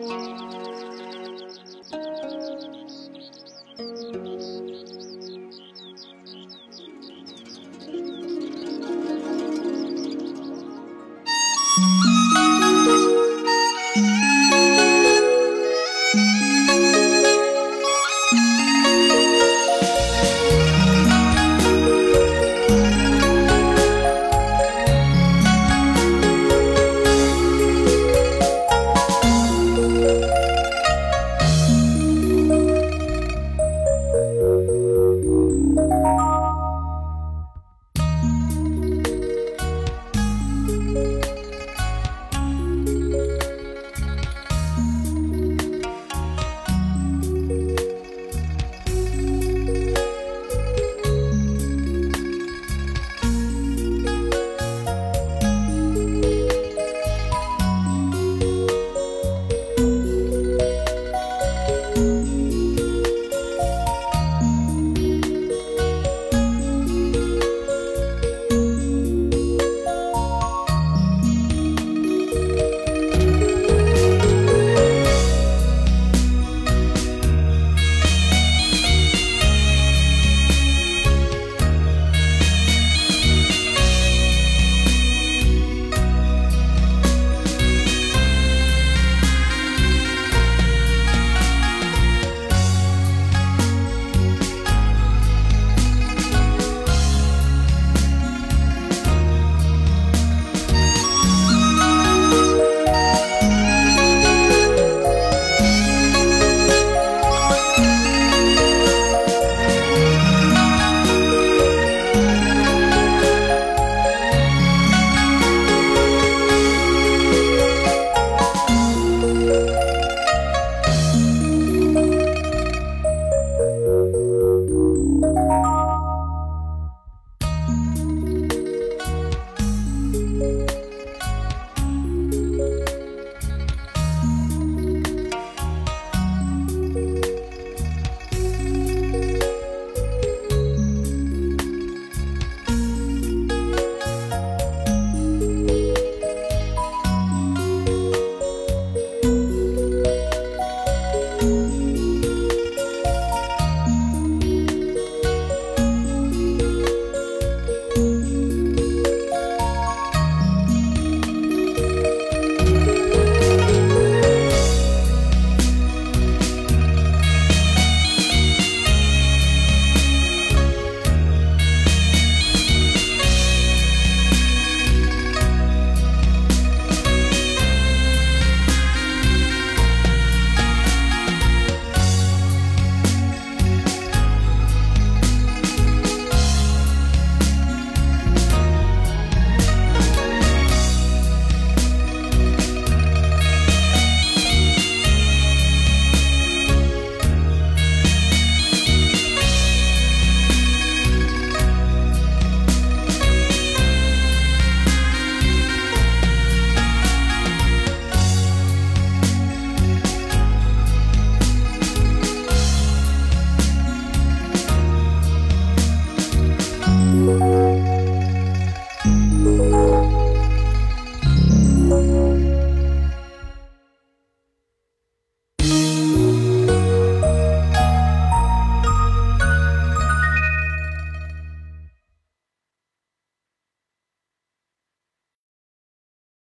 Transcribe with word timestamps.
Música 0.00 0.61